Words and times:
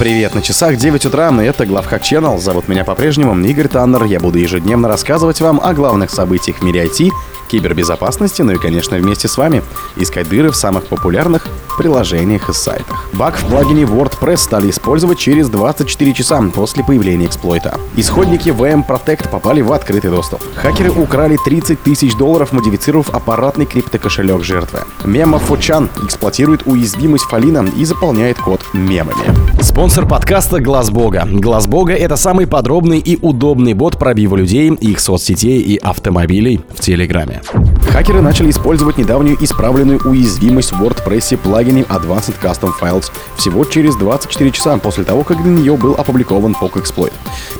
Привет, 0.00 0.34
на 0.34 0.40
часах 0.40 0.76
9 0.76 1.04
утра, 1.04 1.28
и 1.42 1.44
это 1.44 1.66
Главхак 1.66 2.00
Channel. 2.00 2.38
Зовут 2.38 2.68
меня 2.68 2.84
по-прежнему 2.84 3.38
Игорь 3.44 3.68
Таннер. 3.68 4.04
Я 4.04 4.18
буду 4.18 4.38
ежедневно 4.38 4.88
рассказывать 4.88 5.42
вам 5.42 5.60
о 5.62 5.74
главных 5.74 6.08
событиях 6.08 6.60
в 6.60 6.62
мире 6.62 6.86
IT, 6.86 7.10
кибербезопасности, 7.50 8.42
ну 8.42 8.52
и, 8.52 8.58
конечно, 8.58 8.96
вместе 8.96 9.28
с 9.28 9.36
вами 9.36 9.62
искать 9.96 10.28
дыры 10.28 10.50
в 10.50 10.56
самых 10.56 10.86
популярных 10.86 11.46
приложениях 11.80 12.50
и 12.50 12.52
сайтах. 12.52 13.06
Баг 13.14 13.36
в 13.36 13.46
плагине 13.46 13.84
WordPress 13.84 14.36
стали 14.36 14.68
использовать 14.68 15.18
через 15.18 15.48
24 15.48 16.12
часа 16.12 16.42
после 16.54 16.84
появления 16.84 17.24
эксплойта. 17.24 17.80
Исходники 17.96 18.50
VM 18.50 18.86
Protect 18.86 19.30
попали 19.30 19.62
в 19.62 19.72
открытый 19.72 20.10
доступ. 20.10 20.42
Хакеры 20.56 20.90
украли 20.90 21.38
30 21.42 21.82
тысяч 21.82 22.14
долларов, 22.16 22.52
модифицировав 22.52 23.08
аппаратный 23.14 23.64
криптокошелек 23.64 24.44
жертвы. 24.44 24.80
Мема 25.04 25.38
Фочан 25.38 25.88
эксплуатирует 26.04 26.66
уязвимость 26.66 27.24
Фалина 27.24 27.66
и 27.74 27.84
заполняет 27.86 28.38
код 28.38 28.60
мемами. 28.74 29.62
Спонсор 29.62 30.06
подкаста 30.06 30.60
Глаз 30.60 30.90
Бога. 30.90 31.26
Глаз 31.30 31.66
Бога— 31.66 31.94
это 31.94 32.16
самый 32.16 32.46
подробный 32.46 32.98
и 32.98 33.18
удобный 33.20 33.72
бот 33.72 33.98
пробива 33.98 34.36
людей, 34.36 34.70
их 34.70 35.00
соцсетей 35.00 35.60
и 35.60 35.76
автомобилей 35.78 36.60
в 36.74 36.80
Телеграме. 36.80 37.39
Хакеры 37.90 38.20
начали 38.20 38.50
использовать 38.50 38.98
недавнюю 38.98 39.36
исправленную 39.42 40.00
уязвимость 40.04 40.72
в 40.72 40.82
WordPress 40.82 41.36
плагине 41.36 41.82
Advanced 41.82 42.34
Custom 42.42 42.72
Files 42.80 43.10
всего 43.36 43.64
через 43.64 43.96
24 43.96 44.50
часа 44.52 44.78
после 44.78 45.04
того, 45.04 45.24
как 45.24 45.42
для 45.42 45.50
нее 45.50 45.76
был 45.76 45.94
опубликован 45.94 46.56
POC 46.60 46.82
Exploit. 46.82 47.12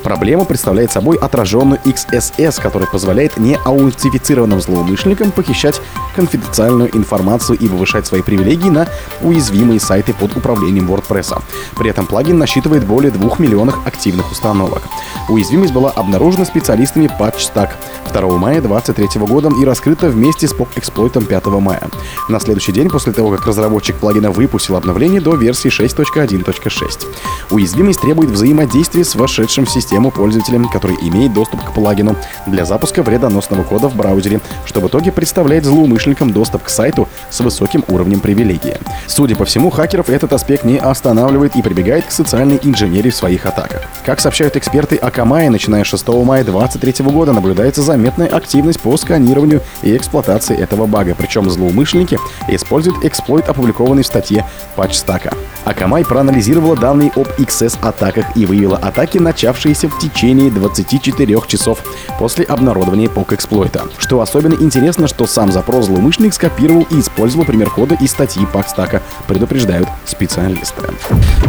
Проблема 0.03 0.45
представляет 0.45 0.91
собой 0.91 1.17
отраженную 1.17 1.79
XSS, 1.85 2.61
который 2.61 2.87
позволяет 2.87 3.37
неаутентифицированным 3.37 4.61
злоумышленникам 4.61 5.31
похищать 5.31 5.81
конфиденциальную 6.15 6.95
информацию 6.95 7.57
и 7.57 7.67
повышать 7.67 8.05
свои 8.05 8.21
привилегии 8.21 8.69
на 8.69 8.87
уязвимые 9.21 9.79
сайты 9.79 10.13
под 10.13 10.35
управлением 10.35 10.89
WordPress. 10.91 11.41
При 11.77 11.89
этом 11.89 12.05
плагин 12.05 12.37
насчитывает 12.37 12.85
более 12.85 13.11
2 13.11 13.35
миллионов 13.39 13.85
активных 13.85 14.31
установок. 14.31 14.83
Уязвимость 15.29 15.73
была 15.73 15.91
обнаружена 15.91 16.45
специалистами 16.45 17.09
PatchStack 17.19 17.71
2 18.11 18.37
мая 18.37 18.61
2023 18.61 19.21
года 19.25 19.49
и 19.59 19.65
раскрыта 19.65 20.09
вместе 20.09 20.47
с 20.47 20.53
POC-эксплойтом 20.53 21.25
5 21.25 21.45
мая. 21.47 21.89
На 22.29 22.39
следующий 22.39 22.71
день 22.71 22.89
после 22.89 23.13
того, 23.13 23.31
как 23.31 23.45
разработчик 23.47 23.95
плагина 23.95 24.31
выпустил 24.31 24.75
обновление 24.75 25.21
до 25.21 25.35
версии 25.35 25.69
6.1.6. 25.69 27.07
Уязвимость 27.51 28.01
требует 28.01 28.31
взаимодействия 28.31 29.05
с 29.05 29.15
вошедшим 29.15 29.65
в 29.65 29.69
систему 29.69 30.11
пользователем, 30.11 30.67
который 30.69 30.97
имеет 31.01 31.33
доступ 31.33 31.63
к 31.63 31.73
плагину 31.73 32.15
для 32.47 32.65
запуска 32.65 33.03
вредоносного 33.03 33.63
кода 33.63 33.87
в 33.87 33.95
браузере, 33.95 34.41
что 34.65 34.81
в 34.81 34.87
итоге 34.87 35.11
представляет 35.11 35.65
злоумышленникам 36.01 36.31
доступ 36.31 36.63
к 36.63 36.69
сайту 36.69 37.07
с 37.29 37.39
высоким 37.39 37.83
уровнем 37.87 38.19
привилегии. 38.19 38.77
Судя 39.07 39.35
по 39.35 39.45
всему, 39.45 39.69
хакеров 39.69 40.09
этот 40.09 40.33
аспект 40.33 40.63
не 40.63 40.77
останавливает 40.77 41.55
и 41.55 41.61
прибегает 41.61 42.05
к 42.05 42.11
социальной 42.11 42.59
инженерии 42.63 43.09
в 43.09 43.15
своих 43.15 43.45
атаках. 43.45 43.83
Как 44.05 44.19
сообщают 44.19 44.55
эксперты, 44.55 44.95
Акамая, 44.95 45.49
начиная 45.49 45.83
с 45.83 45.87
6 45.87 46.07
мая 46.07 46.43
2023 46.43 47.05
года 47.05 47.33
наблюдается 47.33 47.81
заметная 47.81 48.27
активность 48.27 48.81
по 48.81 48.95
сканированию 48.97 49.61
и 49.83 49.95
эксплуатации 49.95 50.57
этого 50.57 50.85
бага, 50.85 51.15
причем 51.15 51.49
злоумышленники 51.49 52.17
используют 52.47 53.03
эксплойт, 53.05 53.47
опубликованный 53.47 54.03
в 54.03 54.07
статье 54.07 54.45
PatchStack. 54.75 55.33
Акамай 55.65 56.03
проанализировала 56.03 56.75
данные 56.75 57.11
об 57.15 57.27
XS-атаках 57.37 58.25
и 58.35 58.45
выявила 58.45 58.77
атаки, 58.77 59.19
начавшиеся 59.19 59.89
в 59.89 59.99
течение 59.99 60.49
24 60.49 61.41
часов 61.47 61.79
после 62.17 62.45
обнародования 62.45 63.07
POC-эксплойта. 63.07 63.83
Что 63.97 64.21
особенно 64.21 64.55
интересно, 64.55 65.07
что 65.07 65.27
сам 65.27 65.51
запрос 65.51 65.87
злоумышленник 65.91 66.33
скопировал 66.33 66.87
и 66.89 66.99
использовал 66.99 67.45
пример 67.45 67.69
кода 67.69 67.95
из 67.95 68.11
статьи 68.11 68.45
PatchStack, 68.51 69.01
предупреждают 69.27 69.89
специалисты. 70.05 70.81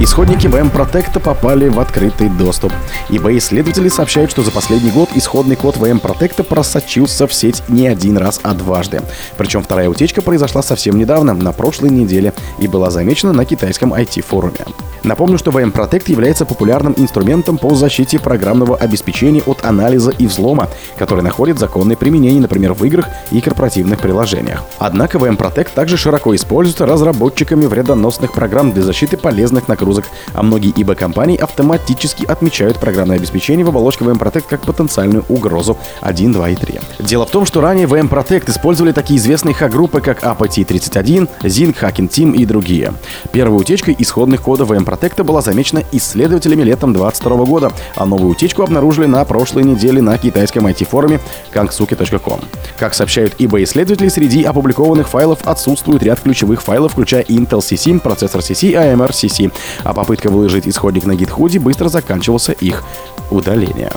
Исходники 0.00 0.46
VM 0.46 0.72
Protect 0.72 1.20
попали 1.20 1.68
в 1.68 1.78
открытый 1.78 2.28
доступ. 2.28 2.72
eBay-исследователи 3.08 3.88
сообщают, 3.88 4.30
что 4.30 4.42
за 4.42 4.50
последний 4.50 4.90
год 4.90 5.10
исходный 5.14 5.56
код 5.56 5.76
VM 5.76 6.00
Protect 6.00 6.42
просочился 6.42 7.26
в 7.26 7.34
сеть 7.34 7.62
не 7.68 7.86
один 7.86 8.16
раз, 8.16 8.40
а 8.42 8.54
дважды. 8.54 9.02
Причем 9.36 9.62
вторая 9.62 9.88
утечка 9.88 10.22
произошла 10.22 10.62
совсем 10.62 10.98
недавно, 10.98 11.34
на 11.34 11.52
прошлой 11.52 11.90
неделе, 11.90 12.32
и 12.58 12.66
была 12.66 12.90
замечена 12.90 13.32
на 13.32 13.44
китайском 13.44 13.94
IT-форуме. 13.94 14.58
Напомню, 15.04 15.36
что 15.36 15.50
VM 15.50 15.72
Protect 15.72 16.10
является 16.10 16.44
популярным 16.44 16.94
инструментом 16.96 17.58
по 17.58 17.74
защите 17.74 18.18
программного 18.18 18.76
обеспечения 18.76 19.42
от 19.46 19.64
анализа 19.64 20.10
и 20.10 20.26
взлома, 20.26 20.68
который 20.96 21.22
находит 21.24 21.58
законное 21.58 21.96
применение, 21.96 22.40
например, 22.40 22.72
в 22.72 22.84
играх 22.84 23.08
и 23.32 23.40
корпоративных 23.40 24.00
приложениях. 24.00 24.31
Однако 24.78 25.18
VM 25.18 25.36
Protect 25.36 25.68
также 25.74 25.96
широко 25.96 26.34
используется 26.34 26.86
разработчиками 26.86 27.66
вредоносных 27.66 28.32
программ 28.32 28.72
для 28.72 28.82
защиты 28.82 29.16
полезных 29.16 29.68
нагрузок, 29.68 30.04
а 30.34 30.42
многие 30.42 30.72
ИБ-компании 30.76 31.36
автоматически 31.36 32.24
отмечают 32.24 32.78
программное 32.78 33.16
обеспечение 33.16 33.64
в 33.64 33.68
оболочке 33.68 34.04
VM 34.04 34.18
Protect 34.18 34.44
как 34.48 34.62
потенциальную 34.62 35.24
угрозу 35.28 35.76
1, 36.00 36.32
2 36.32 36.48
и 36.50 36.56
3. 36.56 36.80
Дело 37.00 37.26
в 37.26 37.30
том, 37.30 37.46
что 37.46 37.60
ранее 37.60 37.86
VM 37.86 38.08
Protect 38.08 38.50
использовали 38.50 38.92
такие 38.92 39.18
известные 39.18 39.54
хак-группы, 39.54 40.00
как 40.00 40.22
APT-31, 40.22 41.28
Zing, 41.42 41.76
Hacking 41.78 42.08
Team 42.08 42.34
и 42.34 42.44
другие. 42.44 42.94
Первой 43.32 43.60
утечкой 43.60 43.96
исходных 43.98 44.42
кодов 44.42 44.70
VM 44.70 44.84
Protect 44.84 45.22
была 45.22 45.42
замечена 45.42 45.82
исследователями 45.92 46.62
летом 46.62 46.92
2022 46.92 47.44
года, 47.44 47.72
а 47.96 48.04
новую 48.04 48.30
утечку 48.30 48.62
обнаружили 48.62 49.06
на 49.06 49.24
прошлой 49.24 49.64
неделе 49.64 50.00
на 50.00 50.16
китайском 50.18 50.66
IT-форуме 50.66 51.20
kangsuki.com. 51.52 52.40
Как 52.78 52.94
сообщают 52.94 53.34
eBay-исследователи, 53.40 54.08
среди 54.22 54.44
опубликованных 54.44 55.08
файлов 55.08 55.40
отсутствует 55.44 56.00
ряд 56.04 56.20
ключевых 56.20 56.62
файлов, 56.62 56.92
включая 56.92 57.24
Intel 57.24 57.58
CC, 57.58 57.98
процессор 57.98 58.40
CC 58.40 58.72
AMR 58.72 59.10
CC, 59.10 59.52
а 59.82 59.92
попытка 59.92 60.30
выложить 60.30 60.68
исходник 60.68 61.06
на 61.06 61.12
GitHub 61.12 61.58
быстро 61.58 61.88
заканчивался 61.88 62.52
их 62.52 62.84
удалением. 63.32 63.90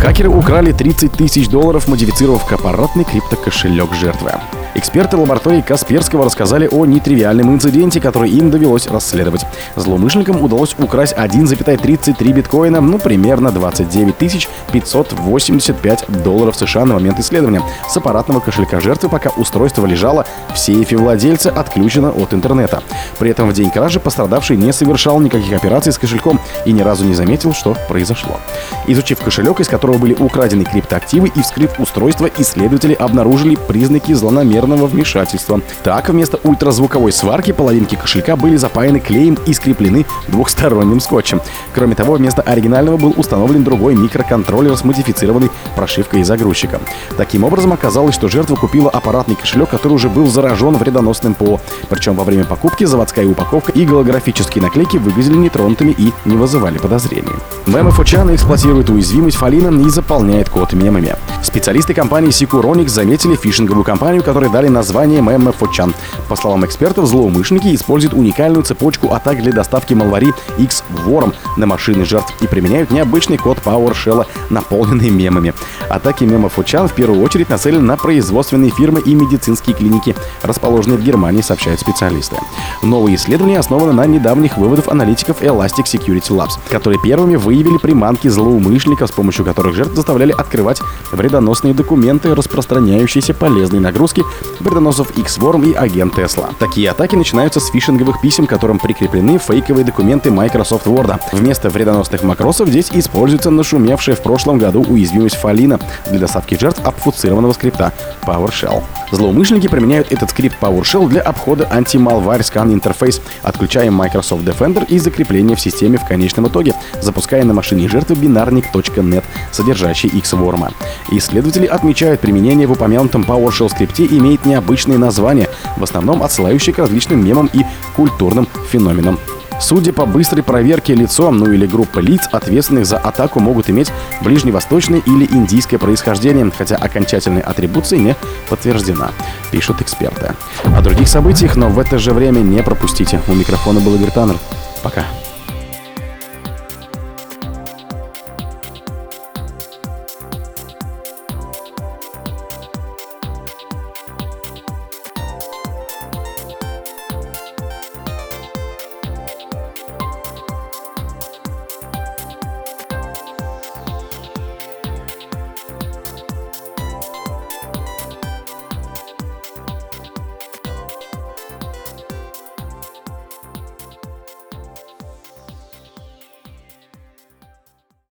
Хакеры 0.00 0.30
украли 0.30 0.72
30 0.72 1.12
тысяч 1.12 1.48
долларов, 1.48 1.88
модифицировав 1.88 2.50
аппаратный 2.50 3.04
криптокошелек 3.04 3.92
жертвы. 3.92 4.32
Эксперты 4.76 5.16
лаборатории 5.16 5.62
Касперского 5.62 6.26
рассказали 6.26 6.68
о 6.70 6.84
нетривиальном 6.84 7.50
инциденте, 7.50 7.98
который 7.98 8.28
им 8.28 8.50
довелось 8.50 8.86
расследовать. 8.88 9.46
Злоумышленникам 9.74 10.42
удалось 10.42 10.76
украсть 10.78 11.14
1,33 11.14 12.32
биткоина, 12.34 12.82
ну 12.82 12.98
примерно 12.98 13.50
29 13.50 14.48
585 14.72 16.04
долларов 16.22 16.56
США 16.56 16.84
на 16.84 16.92
момент 16.92 17.18
исследования 17.18 17.62
с 17.88 17.96
аппаратного 17.96 18.40
кошелька 18.40 18.80
жертвы, 18.80 19.08
пока 19.08 19.30
устройство 19.30 19.86
лежало 19.86 20.26
в 20.52 20.58
сейфе 20.58 20.98
владельца, 20.98 21.50
отключено 21.50 22.10
от 22.10 22.34
интернета. 22.34 22.82
При 23.18 23.30
этом 23.30 23.48
в 23.48 23.54
день 23.54 23.70
кражи 23.70 23.98
пострадавший 23.98 24.58
не 24.58 24.74
совершал 24.74 25.20
никаких 25.20 25.56
операций 25.56 25.90
с 25.90 25.96
кошельком 25.98 26.38
и 26.66 26.72
ни 26.72 26.82
разу 26.82 27.06
не 27.06 27.14
заметил, 27.14 27.54
что 27.54 27.74
произошло. 27.88 28.40
Изучив 28.86 29.20
кошелек, 29.20 29.58
из 29.58 29.68
которого 29.68 29.96
были 29.96 30.12
украдены 30.12 30.64
криптоактивы 30.64 31.32
и 31.34 31.40
вскрыв 31.40 31.80
устройство, 31.80 32.28
исследователи 32.36 32.92
обнаружили 32.92 33.56
признаки 33.56 34.12
злонамеренного 34.12 34.65
чрезмерного 34.66 34.86
вмешательства. 34.86 35.60
Так, 35.82 36.08
вместо 36.08 36.38
ультразвуковой 36.42 37.12
сварки 37.12 37.52
половинки 37.52 37.94
кошелька 37.94 38.36
были 38.36 38.56
запаяны 38.56 39.00
клеем 39.00 39.38
и 39.46 39.54
скреплены 39.54 40.06
двухсторонним 40.28 41.00
скотчем. 41.00 41.40
Кроме 41.74 41.94
того, 41.94 42.14
вместо 42.14 42.42
оригинального 42.42 42.96
был 42.96 43.14
установлен 43.16 43.64
другой 43.64 43.94
микроконтроллер 43.94 44.76
с 44.76 44.84
модифицированной 44.84 45.50
прошивкой 45.76 46.20
и 46.20 46.24
загрузчиком. 46.24 46.80
Таким 47.16 47.44
образом, 47.44 47.72
оказалось, 47.72 48.14
что 48.14 48.28
жертва 48.28 48.56
купила 48.56 48.90
аппаратный 48.90 49.36
кошелек, 49.36 49.70
который 49.70 49.92
уже 49.92 50.08
был 50.08 50.26
заражен 50.26 50.76
вредоносным 50.76 51.34
ПО. 51.34 51.60
Причем 51.88 52.14
во 52.14 52.24
время 52.24 52.44
покупки 52.44 52.84
заводская 52.84 53.26
упаковка 53.26 53.72
и 53.72 53.84
голографические 53.84 54.62
наклейки 54.62 54.96
выглядели 54.96 55.36
нетронутыми 55.36 55.94
и 55.96 56.12
не 56.24 56.36
вызывали 56.36 56.78
подозрений. 56.78 57.32
Мемы 57.66 57.90
Фочана 57.90 58.34
эксплуатирует 58.34 58.90
уязвимость 58.90 59.36
Фалина 59.36 59.86
и 59.86 59.88
заполняет 59.88 60.48
код 60.48 60.72
мемами. 60.72 61.14
Специалисты 61.42 61.94
компании 61.94 62.30
Securonix 62.30 62.88
заметили 62.88 63.36
фишинговую 63.36 63.84
компанию, 63.84 64.22
которая 64.22 64.50
дали 64.56 64.68
название 64.68 65.20
MMFOChan. 65.20 65.94
По 66.30 66.36
словам 66.36 66.64
экспертов, 66.64 67.04
злоумышленники 67.04 67.74
используют 67.74 68.14
уникальную 68.14 68.62
цепочку 68.64 69.12
атак 69.12 69.42
для 69.42 69.52
доставки 69.52 69.92
малвари 69.92 70.32
X 70.56 70.82
вором 71.04 71.34
на 71.58 71.66
машины 71.66 72.06
жертв 72.06 72.32
и 72.40 72.46
применяют 72.46 72.90
необычный 72.90 73.36
код 73.36 73.58
PowerShell, 73.62 74.24
наполненный 74.48 75.10
мемами. 75.10 75.52
Атаки 75.90 76.24
MMFOChan 76.24 76.88
в 76.88 76.94
первую 76.94 77.22
очередь 77.22 77.50
нацелены 77.50 77.82
на 77.82 77.98
производственные 77.98 78.70
фирмы 78.70 79.00
и 79.00 79.14
медицинские 79.14 79.76
клиники, 79.76 80.16
расположенные 80.42 80.96
в 80.96 81.02
Германии, 81.02 81.42
сообщают 81.42 81.80
специалисты. 81.80 82.36
Новые 82.82 83.16
исследования 83.16 83.58
основаны 83.58 83.92
на 83.92 84.06
недавних 84.06 84.56
выводах 84.56 84.88
аналитиков 84.88 85.42
Elastic 85.42 85.84
Security 85.84 86.30
Labs, 86.30 86.58
которые 86.70 86.98
первыми 87.02 87.36
выявили 87.36 87.76
приманки 87.76 88.28
злоумышленников, 88.28 89.10
с 89.10 89.12
помощью 89.12 89.44
которых 89.44 89.74
жертв 89.74 89.94
заставляли 89.94 90.32
открывать 90.32 90.80
вредоносные 91.12 91.74
документы, 91.74 92.34
распространяющиеся 92.34 93.34
полезные 93.34 93.82
нагрузки 93.82 94.22
вредоносов 94.60 95.16
X-Worm 95.16 95.70
и 95.70 95.74
агент 95.74 96.14
Tesla. 96.18 96.54
Такие 96.58 96.90
атаки 96.90 97.16
начинаются 97.16 97.60
с 97.60 97.70
фишинговых 97.70 98.20
писем, 98.20 98.46
которым 98.46 98.78
прикреплены 98.78 99.38
фейковые 99.38 99.84
документы 99.84 100.30
Microsoft 100.30 100.86
Word. 100.86 101.20
Вместо 101.32 101.68
вредоносных 101.68 102.22
макросов 102.22 102.68
здесь 102.68 102.90
используется 102.92 103.50
нашумевшая 103.50 104.16
в 104.16 104.22
прошлом 104.22 104.58
году 104.58 104.82
уязвимость 104.82 105.36
Фалина 105.36 105.78
для 106.10 106.18
доставки 106.18 106.56
жертв 106.58 106.80
обфуцированного 106.84 107.52
скрипта 107.52 107.92
PowerShell. 108.22 108.82
Злоумышленники 109.12 109.68
применяют 109.68 110.12
этот 110.12 110.30
скрипт 110.30 110.56
PowerShell 110.60 111.08
для 111.08 111.20
обхода 111.20 111.68
анти-malware 111.70 112.40
scan 112.40 112.72
интерфейс, 112.72 113.20
отключая 113.42 113.90
Microsoft 113.90 114.42
Defender 114.42 114.84
и 114.86 114.98
закрепления 114.98 115.54
в 115.54 115.60
системе 115.60 115.98
в 115.98 116.06
конечном 116.06 116.48
итоге, 116.48 116.74
запуская 117.00 117.44
на 117.44 117.54
машине 117.54 117.88
жертвы 117.88 118.16
бинарник.net, 118.16 119.24
содержащий 119.52 120.08
X-Worm. 120.08 120.72
Исследователи 121.10 121.66
отмечают, 121.66 122.20
применение 122.20 122.66
в 122.66 122.72
упомянутом 122.72 123.22
PowerShell 123.22 123.68
скрипте 123.68 124.04
имеет 124.26 124.44
необычные 124.44 124.98
названия, 124.98 125.48
в 125.76 125.82
основном 125.82 126.22
отсылающие 126.22 126.74
к 126.74 126.78
различным 126.78 127.24
мемам 127.24 127.48
и 127.52 127.62
культурным 127.94 128.48
феноменам 128.70 129.18
Судя 129.58 129.92
по 129.92 130.04
быстрой 130.04 130.42
проверке 130.42 130.94
лицо, 130.94 131.30
ну 131.30 131.50
или 131.50 131.66
группа 131.66 131.98
лиц, 131.98 132.28
ответственных 132.30 132.86
за 132.86 132.98
атаку 132.98 133.40
могут 133.40 133.70
иметь 133.70 133.90
ближневосточное 134.20 135.00
или 135.04 135.24
индийское 135.24 135.78
происхождение, 135.78 136.50
хотя 136.56 136.76
окончательная 136.76 137.42
атрибуция 137.42 137.98
не 137.98 138.16
подтверждена, 138.50 139.12
пишут 139.50 139.80
эксперты. 139.80 140.34
О 140.64 140.82
других 140.82 141.08
событиях, 141.08 141.56
но 141.56 141.68
в 141.68 141.78
это 141.78 141.98
же 141.98 142.12
время 142.12 142.40
не 142.40 142.62
пропустите. 142.62 143.20
У 143.28 143.32
микрофона 143.32 143.80
был 143.80 143.94
Игорь 143.94 144.10
Таннер. 144.10 144.36
Пока. 144.82 145.04